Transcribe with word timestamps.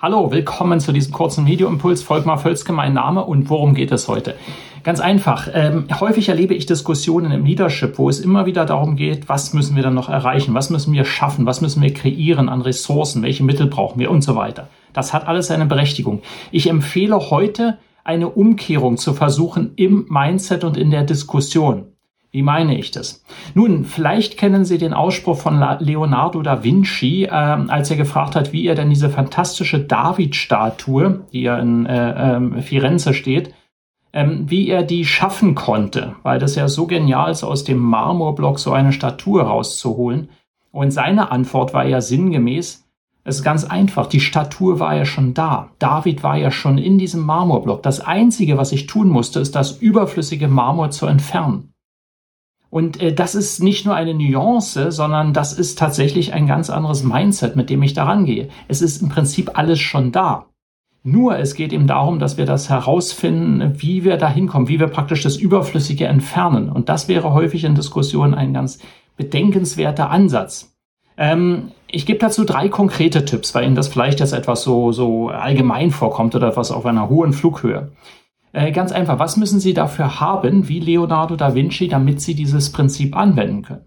Hallo, 0.00 0.30
willkommen 0.30 0.78
zu 0.78 0.92
diesem 0.92 1.12
kurzen 1.12 1.44
Videoimpuls. 1.44 2.04
Volkmar 2.04 2.38
Völzke, 2.38 2.72
mein 2.72 2.92
Name 2.94 3.24
und 3.24 3.50
worum 3.50 3.74
geht 3.74 3.90
es 3.90 4.06
heute? 4.06 4.36
Ganz 4.84 5.00
einfach. 5.00 5.48
Ähm, 5.52 5.88
häufig 5.98 6.28
erlebe 6.28 6.54
ich 6.54 6.66
Diskussionen 6.66 7.32
im 7.32 7.44
Leadership, 7.44 7.98
wo 7.98 8.08
es 8.08 8.20
immer 8.20 8.46
wieder 8.46 8.64
darum 8.64 8.94
geht, 8.94 9.28
was 9.28 9.54
müssen 9.54 9.74
wir 9.74 9.82
dann 9.82 9.94
noch 9.94 10.08
erreichen, 10.08 10.54
was 10.54 10.70
müssen 10.70 10.92
wir 10.92 11.04
schaffen, 11.04 11.46
was 11.46 11.62
müssen 11.62 11.82
wir 11.82 11.92
kreieren 11.92 12.48
an 12.48 12.62
Ressourcen, 12.62 13.24
welche 13.24 13.42
Mittel 13.42 13.66
brauchen 13.66 13.98
wir 13.98 14.12
und 14.12 14.22
so 14.22 14.36
weiter. 14.36 14.68
Das 14.92 15.12
hat 15.12 15.26
alles 15.26 15.48
seine 15.48 15.66
Berechtigung. 15.66 16.22
Ich 16.52 16.70
empfehle 16.70 17.18
heute 17.30 17.78
eine 18.04 18.28
Umkehrung 18.28 18.98
zu 18.98 19.14
versuchen 19.14 19.72
im 19.74 20.06
Mindset 20.08 20.62
und 20.62 20.76
in 20.76 20.92
der 20.92 21.02
Diskussion. 21.02 21.86
Wie 22.30 22.42
meine 22.42 22.78
ich 22.78 22.90
das? 22.90 23.24
Nun, 23.54 23.84
vielleicht 23.84 24.36
kennen 24.36 24.66
Sie 24.66 24.76
den 24.76 24.92
Ausspruch 24.92 25.38
von 25.38 25.64
Leonardo 25.80 26.42
da 26.42 26.62
Vinci, 26.62 27.24
äh, 27.24 27.30
als 27.30 27.90
er 27.90 27.96
gefragt 27.96 28.36
hat, 28.36 28.52
wie 28.52 28.66
er 28.66 28.74
denn 28.74 28.90
diese 28.90 29.08
fantastische 29.08 29.80
David-Statue, 29.80 31.20
die 31.32 31.42
ja 31.42 31.58
in 31.58 31.86
äh, 31.86 32.36
äh, 32.36 32.62
Firenze 32.62 33.14
steht, 33.14 33.54
ähm, 34.12 34.44
wie 34.50 34.68
er 34.68 34.82
die 34.82 35.06
schaffen 35.06 35.54
konnte, 35.54 36.16
weil 36.22 36.38
das 36.38 36.54
ja 36.54 36.68
so 36.68 36.86
genial 36.86 37.30
ist, 37.30 37.44
aus 37.44 37.64
dem 37.64 37.78
Marmorblock 37.78 38.58
so 38.58 38.72
eine 38.72 38.92
Statue 38.92 39.42
rauszuholen. 39.42 40.28
Und 40.70 40.90
seine 40.90 41.30
Antwort 41.30 41.72
war 41.72 41.86
ja 41.86 42.02
sinngemäß, 42.02 42.84
es 43.24 43.36
ist 43.36 43.42
ganz 43.44 43.64
einfach, 43.64 44.06
die 44.06 44.20
Statue 44.20 44.80
war 44.80 44.96
ja 44.96 45.04
schon 45.04 45.34
da. 45.34 45.68
David 45.78 46.22
war 46.22 46.38
ja 46.38 46.50
schon 46.50 46.78
in 46.78 46.96
diesem 46.96 47.20
Marmorblock. 47.20 47.82
Das 47.82 48.00
Einzige, 48.00 48.56
was 48.56 48.72
ich 48.72 48.86
tun 48.86 49.08
musste, 49.08 49.40
ist 49.40 49.54
das 49.54 49.72
überflüssige 49.72 50.48
Marmor 50.48 50.90
zu 50.90 51.04
entfernen. 51.04 51.67
Und 52.70 53.00
äh, 53.00 53.14
das 53.14 53.34
ist 53.34 53.62
nicht 53.62 53.86
nur 53.86 53.94
eine 53.94 54.14
Nuance, 54.14 54.92
sondern 54.92 55.32
das 55.32 55.52
ist 55.52 55.78
tatsächlich 55.78 56.32
ein 56.32 56.46
ganz 56.46 56.70
anderes 56.70 57.02
Mindset, 57.02 57.56
mit 57.56 57.70
dem 57.70 57.82
ich 57.82 57.94
daran 57.94 58.24
gehe. 58.24 58.48
Es 58.68 58.82
ist 58.82 59.02
im 59.02 59.08
Prinzip 59.08 59.58
alles 59.58 59.80
schon 59.80 60.12
da. 60.12 60.46
Nur 61.02 61.38
es 61.38 61.54
geht 61.54 61.72
eben 61.72 61.86
darum, 61.86 62.18
dass 62.18 62.36
wir 62.36 62.44
das 62.44 62.68
herausfinden, 62.68 63.74
wie 63.76 64.04
wir 64.04 64.16
da 64.16 64.28
hinkommen, 64.28 64.68
wie 64.68 64.80
wir 64.80 64.88
praktisch 64.88 65.22
das 65.22 65.36
Überflüssige 65.36 66.06
entfernen. 66.06 66.68
Und 66.68 66.88
das 66.88 67.08
wäre 67.08 67.32
häufig 67.32 67.64
in 67.64 67.74
Diskussionen 67.74 68.34
ein 68.34 68.52
ganz 68.52 68.80
bedenkenswerter 69.16 70.10
Ansatz. 70.10 70.74
Ähm, 71.16 71.72
ich 71.90 72.04
gebe 72.04 72.18
dazu 72.18 72.44
drei 72.44 72.68
konkrete 72.68 73.24
Tipps, 73.24 73.54
weil 73.54 73.64
Ihnen 73.64 73.74
das 73.74 73.88
vielleicht 73.88 74.20
jetzt 74.20 74.32
etwas 74.32 74.62
so, 74.62 74.92
so 74.92 75.28
allgemein 75.28 75.90
vorkommt 75.90 76.34
oder 76.34 76.48
etwas 76.48 76.70
auf 76.70 76.84
einer 76.84 77.08
hohen 77.08 77.32
Flughöhe. 77.32 77.92
Äh, 78.52 78.72
ganz 78.72 78.92
einfach, 78.92 79.18
was 79.18 79.36
müssen 79.36 79.60
Sie 79.60 79.74
dafür 79.74 80.20
haben, 80.20 80.68
wie 80.68 80.80
Leonardo 80.80 81.36
da 81.36 81.54
Vinci, 81.54 81.88
damit 81.88 82.20
Sie 82.20 82.34
dieses 82.34 82.72
Prinzip 82.72 83.16
anwenden 83.16 83.62
können? 83.62 83.84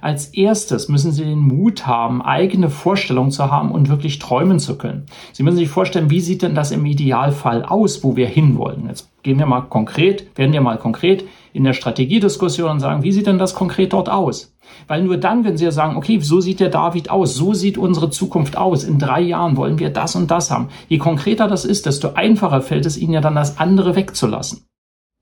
Als 0.00 0.28
erstes 0.28 0.88
müssen 0.88 1.12
Sie 1.12 1.24
den 1.24 1.38
Mut 1.38 1.86
haben, 1.86 2.22
eigene 2.22 2.70
Vorstellungen 2.70 3.30
zu 3.30 3.50
haben 3.50 3.72
und 3.72 3.88
wirklich 3.88 4.18
träumen 4.18 4.58
zu 4.58 4.76
können. 4.76 5.06
Sie 5.32 5.42
müssen 5.42 5.56
sich 5.56 5.68
vorstellen, 5.68 6.10
wie 6.10 6.20
sieht 6.20 6.42
denn 6.42 6.54
das 6.54 6.70
im 6.70 6.84
Idealfall 6.84 7.64
aus, 7.64 8.04
wo 8.04 8.16
wir 8.16 8.26
hinwollen? 8.26 8.88
Jetzt 8.88 9.10
gehen 9.22 9.38
wir 9.38 9.46
mal 9.46 9.62
konkret, 9.62 10.36
werden 10.36 10.52
wir 10.52 10.60
mal 10.60 10.78
konkret 10.78 11.24
in 11.52 11.64
der 11.64 11.72
Strategiediskussion 11.72 12.70
und 12.70 12.80
sagen, 12.80 13.02
wie 13.02 13.12
sieht 13.12 13.26
denn 13.26 13.38
das 13.38 13.54
konkret 13.54 13.92
dort 13.92 14.08
aus? 14.08 14.55
Weil 14.86 15.02
nur 15.02 15.16
dann, 15.16 15.44
wenn 15.44 15.56
Sie 15.56 15.70
sagen, 15.72 15.96
okay, 15.96 16.20
so 16.20 16.40
sieht 16.40 16.60
der 16.60 16.68
David 16.68 17.10
aus, 17.10 17.34
so 17.34 17.54
sieht 17.54 17.78
unsere 17.78 18.10
Zukunft 18.10 18.56
aus, 18.56 18.84
in 18.84 18.98
drei 18.98 19.20
Jahren 19.20 19.56
wollen 19.56 19.78
wir 19.78 19.90
das 19.90 20.14
und 20.16 20.30
das 20.30 20.50
haben. 20.50 20.68
Je 20.88 20.98
konkreter 20.98 21.48
das 21.48 21.64
ist, 21.64 21.86
desto 21.86 22.14
einfacher 22.14 22.60
fällt 22.60 22.86
es 22.86 22.96
Ihnen 22.96 23.12
ja 23.12 23.20
dann, 23.20 23.34
das 23.34 23.58
andere 23.58 23.96
wegzulassen, 23.96 24.66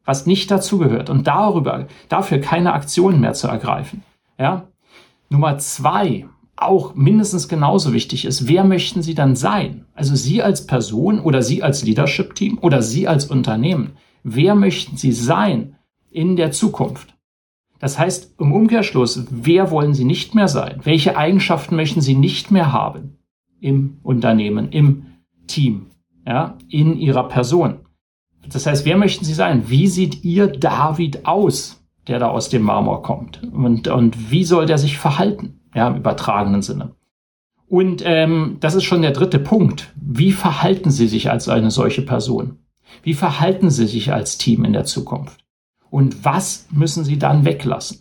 was 0.05 0.27
nicht 0.27 0.51
dazugehört 0.51 1.11
und 1.11 1.27
darüber, 1.27 1.87
dafür 2.09 2.39
keine 2.39 2.73
Aktionen 2.73 3.21
mehr 3.21 3.35
zu 3.35 3.49
ergreifen. 3.49 4.03
Ja? 4.39 4.69
Nummer 5.31 5.59
zwei, 5.59 6.27
auch 6.57 6.95
mindestens 6.95 7.49
genauso 7.49 7.93
wichtig 7.93 8.25
ist, 8.25 8.49
wer 8.49 8.65
möchten 8.65 9.03
Sie 9.03 9.15
dann 9.15 9.37
sein? 9.37 9.87
Also 9.95 10.15
Sie 10.15 10.43
als 10.43 10.67
Person 10.67 11.21
oder 11.21 11.43
Sie 11.43 11.63
als 11.63 11.85
Leadership-Team 11.85 12.59
oder 12.61 12.83
Sie 12.83 13.09
als 13.09 13.27
Unternehmen. 13.27 13.97
Wer 14.23 14.55
möchten 14.55 14.97
Sie 14.97 15.13
sein 15.13 15.77
in 16.11 16.37
der 16.37 16.53
Zukunft? 16.53 17.14
Das 17.85 17.99
heißt, 17.99 18.37
im 18.41 18.55
Umkehrschluss, 18.55 19.27
wer 19.29 19.71
wollen 19.71 19.93
Sie 19.93 20.07
nicht 20.07 20.35
mehr 20.35 20.49
sein? 20.49 20.81
Welche 20.85 21.19
Eigenschaften 21.19 21.77
möchten 21.77 22.01
Sie 22.01 22.15
nicht 22.15 22.51
mehr 22.51 22.73
haben 22.73 23.19
im 23.61 23.99
Unternehmen, 24.03 24.71
im 24.71 25.05
Team, 25.49 25.89
ja, 26.27 26.57
in 26.71 26.97
Ihrer 26.97 27.29
Person? 27.29 27.81
Das 28.49 28.65
heißt, 28.65 28.87
wer 28.87 28.97
möchten 28.97 29.27
Sie 29.27 29.35
sein? 29.35 29.65
Wie 29.69 29.87
sieht 29.87 30.25
Ihr 30.25 30.47
David 30.47 31.27
aus, 31.27 31.85
der 32.09 32.19
da 32.19 32.29
aus 32.29 32.49
dem 32.49 32.63
Marmor 32.63 33.03
kommt? 33.03 33.43
Und, 33.53 33.87
und 33.87 34.31
wie 34.31 34.45
soll 34.45 34.65
der 34.65 34.79
sich 34.79 34.97
verhalten? 34.97 35.61
Ja, 35.75 35.89
im 35.89 35.97
übertragenen 35.97 36.63
Sinne. 36.63 36.95
Und 37.69 38.01
ähm, 38.07 38.57
das 38.61 38.75
ist 38.77 38.85
schon 38.85 39.03
der 39.03 39.11
dritte 39.11 39.39
Punkt. 39.39 39.93
Wie 39.95 40.33
verhalten 40.33 40.91
Sie 40.91 41.07
sich 41.07 41.31
als 41.31 41.51
eine 41.51 41.71
solche 41.71 42.01
Person? 42.01 42.61
Wie 43.03 43.13
verhalten 43.13 43.69
Sie 43.69 43.87
sich 43.87 44.11
als 44.11 44.39
Team 44.39 44.65
in 44.65 44.73
der 44.73 44.87
Zukunft? 44.87 45.44
Und 45.95 46.25
was 46.25 46.67
müssen 46.73 47.05
Sie 47.05 47.21
dann 47.21 47.45
weglassen. 47.45 48.01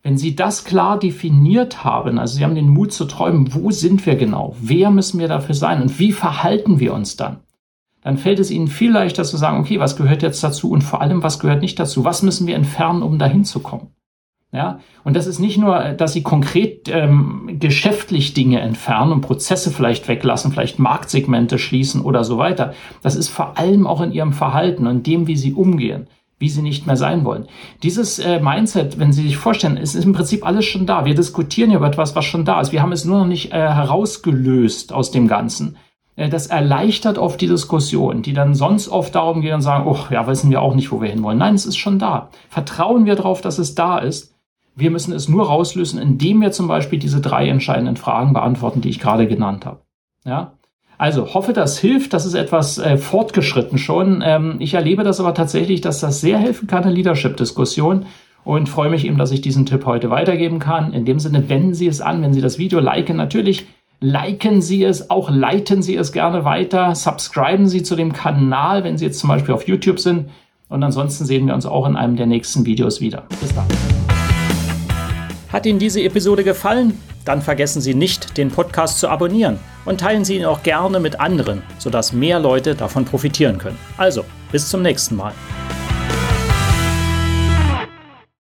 Wenn 0.00 0.16
Sie 0.16 0.36
das 0.36 0.64
klar 0.64 0.96
definiert 0.96 1.82
haben, 1.82 2.20
also 2.20 2.36
Sie 2.36 2.44
haben 2.44 2.54
den 2.54 2.68
Mut 2.68 2.92
zu 2.92 3.04
träumen, 3.04 3.52
wo 3.52 3.72
sind 3.72 4.06
wir 4.06 4.14
genau, 4.14 4.54
wer 4.60 4.92
müssen 4.92 5.18
wir 5.18 5.26
dafür 5.26 5.56
sein 5.56 5.82
und 5.82 5.98
wie 5.98 6.12
verhalten 6.12 6.78
wir 6.78 6.94
uns 6.94 7.16
dann, 7.16 7.40
dann 8.00 8.16
fällt 8.16 8.38
es 8.38 8.52
Ihnen 8.52 8.68
viel 8.68 8.92
leichter 8.92 9.24
zu 9.24 9.36
sagen, 9.36 9.58
okay, 9.58 9.80
was 9.80 9.96
gehört 9.96 10.22
jetzt 10.22 10.44
dazu 10.44 10.70
und 10.70 10.84
vor 10.84 11.00
allem, 11.02 11.24
was 11.24 11.40
gehört 11.40 11.62
nicht 11.62 11.80
dazu, 11.80 12.04
was 12.04 12.22
müssen 12.22 12.46
wir 12.46 12.54
entfernen, 12.54 13.02
um 13.02 13.18
dahin 13.18 13.44
zu 13.44 13.58
kommen. 13.58 13.88
Ja, 14.52 14.78
und 15.02 15.16
das 15.16 15.26
ist 15.26 15.40
nicht 15.40 15.58
nur, 15.58 15.80
dass 15.90 16.12
sie 16.12 16.22
konkret 16.22 16.88
ähm, 16.88 17.56
geschäftlich 17.60 18.34
Dinge 18.34 18.60
entfernen 18.60 19.12
und 19.12 19.20
Prozesse 19.20 19.72
vielleicht 19.72 20.06
weglassen, 20.06 20.52
vielleicht 20.52 20.78
Marktsegmente 20.78 21.58
schließen 21.58 22.02
oder 22.02 22.22
so 22.22 22.38
weiter. 22.38 22.74
Das 23.02 23.16
ist 23.16 23.28
vor 23.28 23.58
allem 23.58 23.86
auch 23.86 24.00
in 24.00 24.12
ihrem 24.12 24.32
Verhalten 24.32 24.86
und 24.86 25.06
dem, 25.06 25.26
wie 25.28 25.36
sie 25.36 25.54
umgehen 25.54 26.08
wie 26.40 26.48
sie 26.48 26.62
nicht 26.62 26.86
mehr 26.86 26.96
sein 26.96 27.24
wollen. 27.24 27.46
Dieses 27.82 28.18
äh, 28.18 28.40
Mindset, 28.40 28.98
wenn 28.98 29.12
Sie 29.12 29.22
sich 29.22 29.36
vorstellen, 29.36 29.76
ist, 29.76 29.94
ist 29.94 30.06
im 30.06 30.14
Prinzip 30.14 30.44
alles 30.44 30.64
schon 30.64 30.86
da. 30.86 31.04
Wir 31.04 31.14
diskutieren 31.14 31.70
über 31.70 31.86
etwas, 31.86 32.16
was 32.16 32.24
schon 32.24 32.46
da 32.46 32.60
ist. 32.60 32.72
Wir 32.72 32.82
haben 32.82 32.92
es 32.92 33.04
nur 33.04 33.18
noch 33.18 33.26
nicht 33.26 33.52
äh, 33.52 33.58
herausgelöst 33.58 34.92
aus 34.92 35.10
dem 35.10 35.28
Ganzen. 35.28 35.76
Äh, 36.16 36.30
das 36.30 36.46
erleichtert 36.46 37.18
oft 37.18 37.40
die 37.42 37.46
Diskussion, 37.46 38.22
die 38.22 38.32
dann 38.32 38.54
sonst 38.54 38.88
oft 38.88 39.14
darum 39.14 39.42
gehen 39.42 39.54
und 39.54 39.60
sagen, 39.60 39.86
oh, 39.86 39.98
ja, 40.10 40.26
wissen 40.26 40.50
wir 40.50 40.62
auch 40.62 40.74
nicht, 40.74 40.90
wo 40.90 41.02
wir 41.02 41.10
hinwollen. 41.10 41.38
Nein, 41.38 41.54
es 41.54 41.66
ist 41.66 41.76
schon 41.76 41.98
da. 41.98 42.30
Vertrauen 42.48 43.04
wir 43.04 43.16
darauf, 43.16 43.42
dass 43.42 43.58
es 43.58 43.74
da 43.74 43.98
ist. 43.98 44.34
Wir 44.74 44.90
müssen 44.90 45.12
es 45.12 45.28
nur 45.28 45.46
rauslösen, 45.46 46.00
indem 46.00 46.40
wir 46.40 46.52
zum 46.52 46.68
Beispiel 46.68 46.98
diese 46.98 47.20
drei 47.20 47.48
entscheidenden 47.48 47.96
Fragen 47.96 48.32
beantworten, 48.32 48.80
die 48.80 48.88
ich 48.88 48.98
gerade 48.98 49.28
genannt 49.28 49.66
habe. 49.66 49.82
Ja, 50.24 50.54
also 51.00 51.32
hoffe, 51.32 51.54
das 51.54 51.78
hilft. 51.78 52.12
Das 52.12 52.26
ist 52.26 52.34
etwas 52.34 52.76
äh, 52.76 52.98
fortgeschritten 52.98 53.78
schon. 53.78 54.22
Ähm, 54.22 54.56
ich 54.58 54.74
erlebe 54.74 55.02
das 55.02 55.18
aber 55.18 55.32
tatsächlich, 55.32 55.80
dass 55.80 56.00
das 56.00 56.20
sehr 56.20 56.36
helfen 56.36 56.66
kann 56.66 56.84
in 56.84 56.90
Leadership-Diskussionen 56.90 58.04
und 58.44 58.68
freue 58.68 58.90
mich 58.90 59.06
eben, 59.06 59.16
dass 59.16 59.30
ich 59.30 59.40
diesen 59.40 59.64
Tipp 59.64 59.86
heute 59.86 60.10
weitergeben 60.10 60.58
kann. 60.58 60.92
In 60.92 61.06
dem 61.06 61.18
Sinne, 61.18 61.48
wenden 61.48 61.72
Sie 61.72 61.86
es 61.86 62.02
an, 62.02 62.20
wenn 62.20 62.34
Sie 62.34 62.42
das 62.42 62.58
Video 62.58 62.80
liken. 62.80 63.16
Natürlich 63.16 63.64
liken 64.00 64.60
Sie 64.60 64.84
es, 64.84 65.08
auch 65.08 65.30
leiten 65.30 65.80
Sie 65.80 65.96
es 65.96 66.12
gerne 66.12 66.44
weiter. 66.44 66.94
Subscriben 66.94 67.66
Sie 67.66 67.82
zu 67.82 67.96
dem 67.96 68.12
Kanal, 68.12 68.84
wenn 68.84 68.98
Sie 68.98 69.06
jetzt 69.06 69.20
zum 69.20 69.28
Beispiel 69.28 69.54
auf 69.54 69.66
YouTube 69.66 70.00
sind. 70.00 70.28
Und 70.68 70.82
ansonsten 70.82 71.24
sehen 71.24 71.46
wir 71.46 71.54
uns 71.54 71.64
auch 71.64 71.86
in 71.86 71.96
einem 71.96 72.16
der 72.16 72.26
nächsten 72.26 72.66
Videos 72.66 73.00
wieder. 73.00 73.22
Bis 73.40 73.54
dann. 73.54 73.64
Hat 75.50 75.64
Ihnen 75.64 75.78
diese 75.78 76.02
Episode 76.02 76.44
gefallen? 76.44 76.92
Dann 77.24 77.40
vergessen 77.40 77.80
Sie 77.80 77.94
nicht, 77.94 78.36
den 78.36 78.50
Podcast 78.50 79.00
zu 79.00 79.08
abonnieren 79.08 79.58
und 79.84 80.00
teilen 80.00 80.24
Sie 80.24 80.36
ihn 80.36 80.44
auch 80.44 80.62
gerne 80.62 81.00
mit 81.00 81.20
anderen, 81.20 81.62
sodass 81.78 82.12
mehr 82.12 82.38
Leute 82.38 82.74
davon 82.74 83.04
profitieren 83.04 83.58
können. 83.58 83.78
Also, 83.96 84.24
bis 84.52 84.68
zum 84.68 84.82
nächsten 84.82 85.16
Mal. 85.16 85.32